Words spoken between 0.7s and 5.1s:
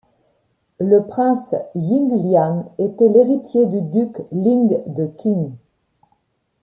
Le prince Ying Lian était l'héritier du duc Ling de